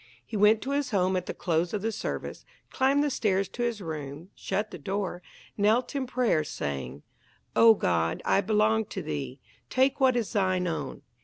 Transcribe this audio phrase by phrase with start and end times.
[0.25, 3.61] He went to his home at the close of the service, climbed the stairs to
[3.61, 5.21] his room, shut the door,
[5.57, 7.03] knelt in prayer, saying,
[7.55, 11.03] "O God, I belong to thee, take what is thine own."